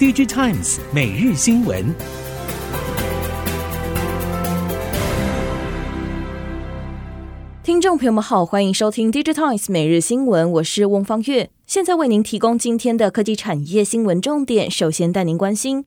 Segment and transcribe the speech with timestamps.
[0.00, 1.94] DigiTimes 每日新闻。
[7.62, 14.70] 听众朋友们好，欢迎收听 DigiTimes 每日新闻，我是翁方月，现在为您提供今天的科技产业新闻重点。
[14.70, 15.84] 首先带您关心。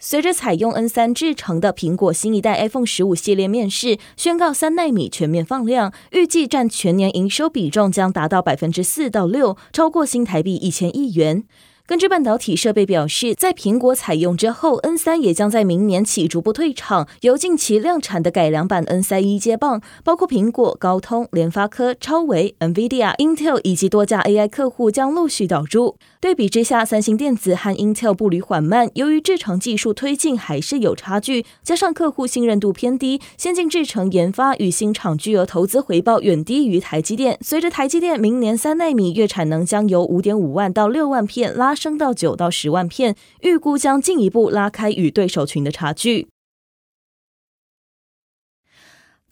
[0.00, 11.44] 随着采用 N 三制成的苹果新一代 iPhone 十五系列面世，宣告三纳米全面放量，预计占全年营收比重将达到百分之四到六，超过新台币一千亿元。
[11.92, 25.96] 根据半导体设备表示，在苹果采用之后，N 三也将在明年起逐步退场，由近期量产的改良版 N 三一接棒，包括苹果、高通、联发科、超维、NVIDIA、Intel 以及多家 AI 客户将陆续导入。
[26.22, 37.36] 对比之下，三星电子和 Intel 步履缓慢，由于制程技术推进还是有差距，加上客户信任度偏低，先进制程研发与新厂巨额投资回报远低于台积电。
[37.40, 46.28] 随着台积电明年三奈米月产能将由五点五万到六万片拉升到九到十万片，预估将进一步拉开与对手群的差距。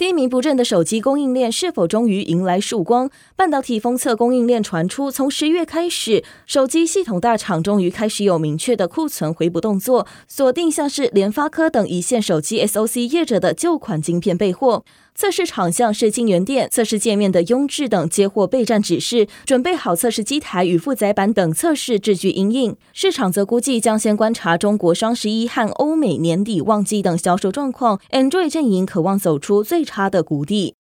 [0.00, 3.10] 低迷不振的手机供应链是否终于迎来曙光？
[3.36, 14.86] 半导体封测供应链传出，从十月开始，手机系统大厂终于开始有明确的库存回补动作，锁定像是联发科等一线手机 SOC 业者的旧款晶片备货。
[15.20, 22.74] 测试场像是金源店、测试界面的雍智等接获备战指示，准备好测试机台与负载板等测试制据因应。
[22.94, 28.00] 市场则估计将先观察中国双十一和欧美年底旺季等销售状况。
[28.12, 30.79] Android 阵营渴望走出最差的谷底。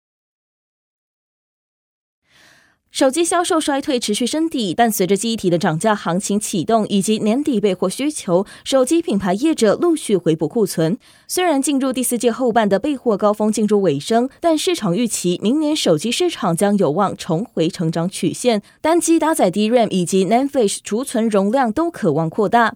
[2.97, 10.97] 手机销售衰退持续深底，但随着机体的涨价行情启动以及年底备货需求，手机品牌业者陆续回补库存。
[11.27, 22.73] 虽然进入第四季后半的备货高峰进入尾声，但市场预期明年手机市场将有望重回成长曲线，单机搭载 DRAM 以及 NAND Flash 储存容量都可望扩大。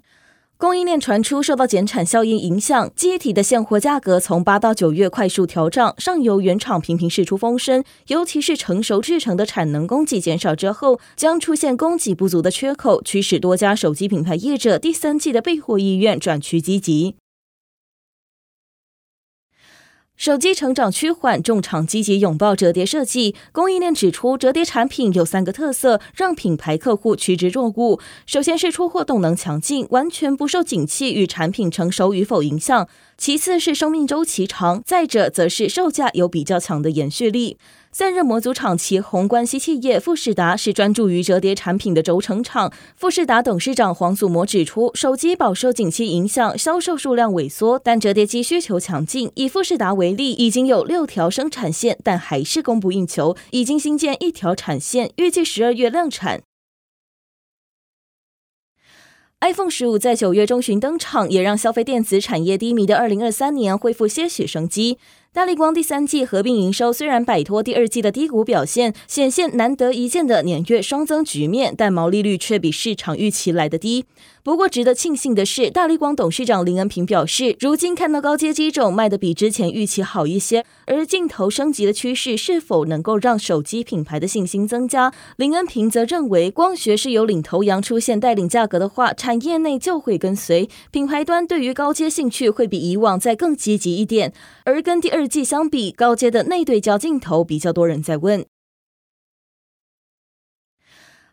[0.61, 17.15] 供应链传出受到减产效应影响，机体的现货价格从八到九月快速调涨，上游原厂频频试出风声，尤其是成熟制成的产能供给减少之后，将出现供给不足的缺口，驱使多家手机品牌业者第三季的备货意愿转趋积极。
[20.21, 23.33] 手机成长趋缓，众厂积极拥抱折叠设计。
[23.51, 27.99] 供应链指出，折叠产品有三个特色，让品牌客户趋之若鹜。
[28.27, 32.87] 首先是出货动能强劲，完全不受景气与产品成熟与否影响。
[33.17, 37.57] 其次是生命周期长，再者则是售价有比较强的延续力。
[37.93, 42.71] 散热模组厂旗宏关系企业富士达是专注于折叠产品的轴承厂。
[42.95, 49.29] 富士达董事长黄祖模指出，手机饱受景气影响，销售数量萎缩，但折叠机需求强劲。
[49.35, 56.43] 以富士达为例，已经有六条生产线，但还是供不应求，已经新建一条产线，预计十二月量产。
[59.41, 64.99] iPhone 十五在九月中旬登场，也让消费电子产业低迷的二零二三年恢复些许生机。
[65.33, 74.03] 大立光第三季合并营收虽然摆脱第二季的低谷表现，显现难得一见的年月双增局面，但毛利率却比市场预期来得低。
[74.43, 85.13] 不过，值得庆幸的是，大立光董事长林恩平表示，如今看到高阶机种卖得比之前预期好一些，而镜头升级的趋势是否能够让手机品牌的信心增加？
[85.37, 94.33] 林恩平则认为，光学是由领头羊出现带领价格的话，产业内就会跟随，品牌端对于高阶兴趣会比以往再更积极一点，
[94.65, 95.20] 而跟第二。
[95.27, 98.45] 季相比，高阶的内对焦镜头比较多人在问。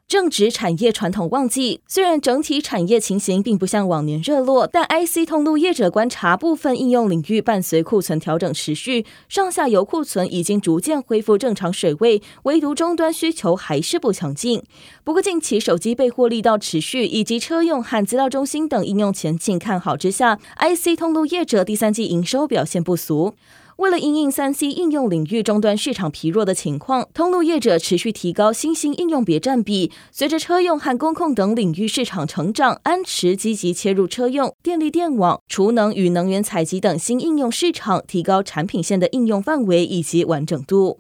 [0.07, 14.63] 正值产业传统旺季，虽然整体产业情形并不像往年热络，但 IC 通路业者观察部分应用领域伴随库存调整持续，上下游库存已经逐渐恢复正常水位，唯独终端需求还是不强劲。
[15.05, 23.35] 不过近期手机备货力道持续，以及车用和资料中心等应用前景看好之下，IC 通路业者第三季营收表现不俗。
[23.79, 29.93] 为了应应三 C 应用领域终端市场疲弱的情况，通路业者持续提高新兴应用别占比。
[30.11, 40.99] 随着车用和工控等领域市场成长，安驰积极切入车用、电力电网、储能与能源采集等新应用市场，提高产品线的应用范围以及完整度。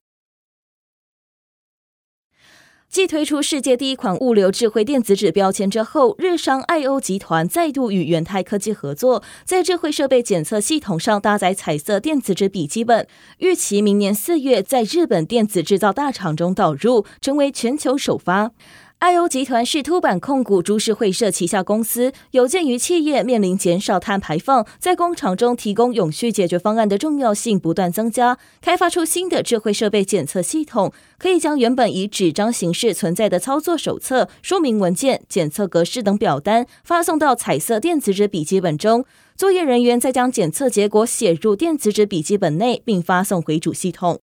[2.90, 13.06] 继推出世界第一款物流智慧电子纸标签之后，日商爱欧集团再度与元泰科技合作，在智慧设备检测系统上搭载彩色电子纸笔记本，
[13.40, 18.52] 预期明年四月在日本电子制造大厂中导入，成为全球首发。
[19.00, 39.04] I.O 集团是凸版控股株式会社旗下公司，有鉴于企业面临减少碳排放，在工厂中提供永续解决方案的重要性不断增加，开发出新的智慧设备检测系统，可以将原本以纸张形式存在的操作手册、说明文件、检测格式等表单，发送到彩色电子纸笔记本中，
[39.36, 44.18] 作业人员再将检测结果写入电子纸笔记本内，并发送回主系统。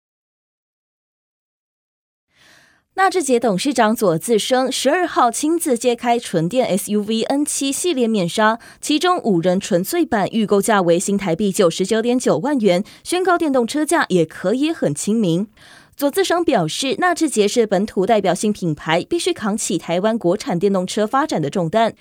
[2.98, 15.46] 纳智捷董事长左自生十二号亲自揭开纯电 SUV N 七系列面纱，其中五人纯粹版预购价为新台币九十九点九万元，宣告电动车价也可以很亲民。
[15.98, 21.94] 左自生表示，纳智捷是本土代表性品牌，必须扛起台湾国产电动车发展的重担。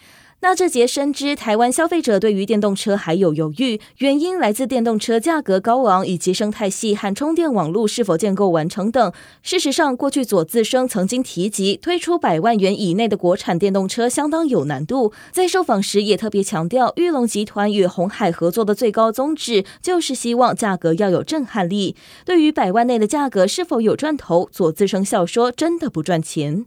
[0.45, 9.11] 那这节深知台湾消费者对于电动车还有犹豫，原因来自电动车价格高昂以及生态系和充电网络是否建构完成等。
[9.43, 21.97] 事实上，过去左自生曾经提及推出百万元以内的国产电动车相当有难度，在受访时也特别强调，玉龙集团与鸿海合作的最高宗旨就是希望价格要有震撼力。
[22.27, 26.67] 对于百万内的价格是否有赚头，左自生笑说：“真的不赚钱。”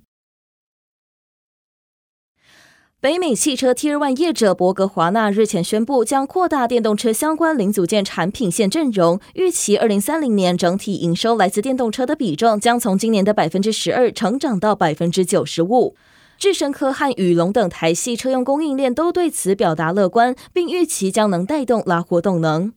[2.99, 15.95] 北美汽车 Tier One 业者伯格华纳日前宣布，将扩大电动车相关零组件产品线阵容，预期二零三零年整体营收来自电动车的比重将从今年的百分之十二成长到百分之九十五。
[16.39, 22.73] 智深科和宇龙等台系车用供应链都对此表达乐观，并预期将能带动拉货动能。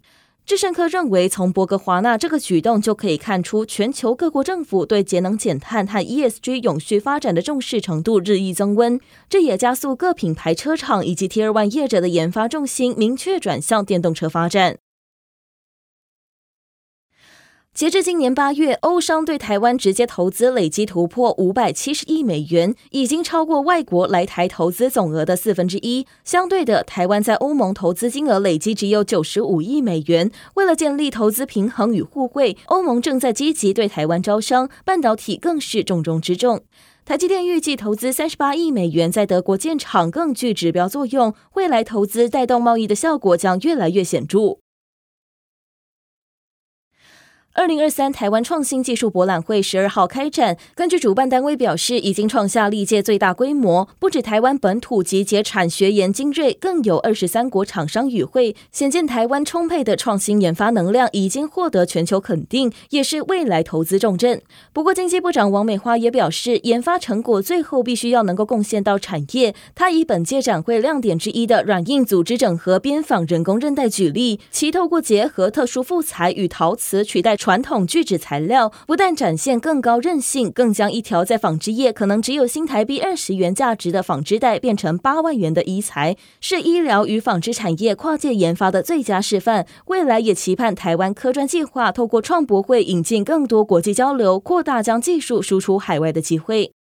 [0.51, 8.99] 智胜科认为，从博格华纳这个举动就可以看出，全球各国政府对节能减碳和 ESG 永续发展的重视程度日益增温。
[9.29, 14.79] 这也加速各品牌车厂以及 Tier One 业者的研发重心明确转向电动车发展。
[17.81, 26.07] 截至今年八月，欧商对台湾直接投资累计突破五百七十亿美元，已经超过外国来台投资总额的四分之一。
[26.23, 30.31] 相对的，台湾在欧盟投资金额累计只有九十五亿美元。
[30.57, 36.61] 为了建立投资平衡与互惠，欧盟正在积极对台湾招商，半导体更是重中之重。
[37.07, 41.33] 台积电预计投资三十八亿美元在德国建厂，更具指标作用。
[41.55, 44.59] 未来投资带动贸易的效果将越来越显著。
[47.55, 64.41] 二零二三台湾创新技术博览会十二号开展，根据主办单位表示，已经创下历届最大规模，不止台湾本土集结产学研精锐，更有二十三国厂商与会，显见台湾充沛的创新研发能量已经获得全球肯定，也是未来投资重镇。
[64.73, 69.57] 不过，经济部长王美花也表示，研发成果最后必须要能够贡献到产业。
[69.75, 77.37] 他以本届展会亮点之一的软硬组织整合编纺人工韧带举例，其透过结合特殊复材与陶瓷取代。
[77.41, 89.67] 传统聚酯材料不但展现更高韧性，更将一条在纺织业可能只有新台币二十元价值的纺织带变成八万元的衣材，是医疗与纺织产业跨界研发的最佳示范。
[89.87, 96.75] 未来也期盼台湾科专计划透过创博会引进更多国际交流，扩大将技术输出海外的机会。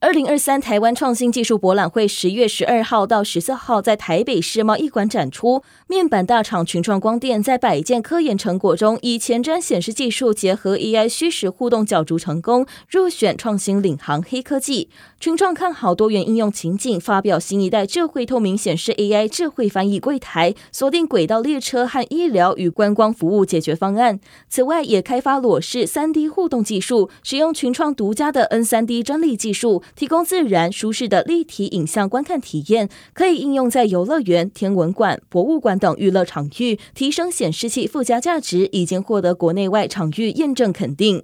[0.00, 5.62] 二零二三台湾创新技术博览会十月十二号到十四号在台北世贸一馆展出。
[5.86, 14.90] 面板大厂群创光电在百件科研成果中，以前瞻显示技术结合 AI 虚实互动角逐成功，入选创新领航黑科技。
[15.18, 24.20] 群创看好多元应用情景，发表新一代智慧透明显示 AI 智慧翻译柜台，锁定轨道列车和医疗与观光服务解决方案。
[24.50, 29.82] 此外，也开发裸视三 D 互动技术，使用群创独家的 N 三 D 专利技术。
[29.94, 41.22] 提供自然舒适的立体影像观看体验，可以应用在游乐园、天文馆、博物馆等娱乐场域，提升显示器附加价值，已经获得国内外场域验证肯定。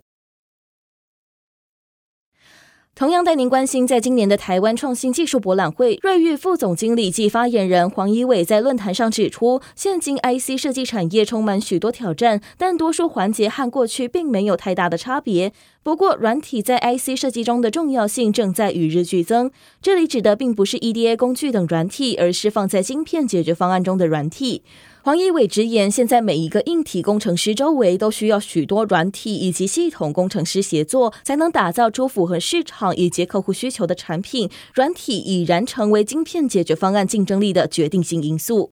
[2.95, 15.55] 同样带您关心，在今年的台湾创新技术博览会，瑞昱副总经理暨发言人黄一伟在论坛上指出，现今 IC 设计产业充满许多挑战，但多数环节和过去并没有太大的差别。
[15.85, 19.51] 不过，软体在 IC 设计中的重要性正在与日俱增。
[19.81, 24.63] 这里指的并不是 EDA 工具等软体，而是放在晶片解决方案中的软体。
[25.03, 34.49] 黄一伟直言，现在每一个硬体工程师周围都需要许多软体以及系统工程师协作，才能打造出符合市场以及客户需求的产品。
[34.75, 38.71] 软体已然成为晶片解决方案竞争力的决定性因素。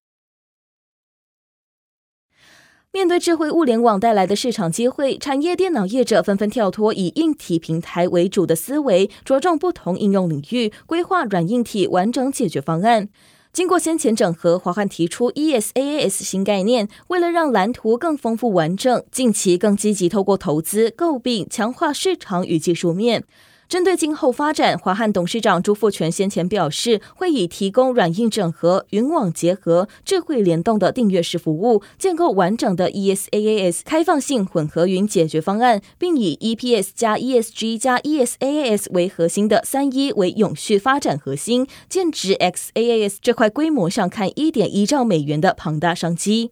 [2.92, 13.08] 面对智慧物联网带来的市场机会，产业电脑业者纷纷跳脱以硬体平台为主的思维，着重不同应用领域，规划软硬体完整解决方案。
[13.52, 23.22] 经过先前整合，华汉提出 E S A S 新概念，为了让蓝图更丰富完整，近期更积极透过投资、购并强化市场与技术面。
[23.70, 46.50] 针对今后发展，华汉董事长朱富全先前表示，会以提供软硬整合、云网结合、智慧联动的订阅式服务，建构完整的 ESaaS 开放性混合云解决方案，并以 EPS 加 ESG 加 ESaaS 为核心的三一为永续发展核心，剑指 XaaS 这块规模上看一点一兆美元的庞大商机。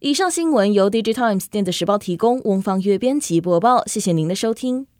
[0.00, 4.86] 以上新闻由 DigiTimes 电子时报提供，翁方月编辑播报，谢谢您的收听。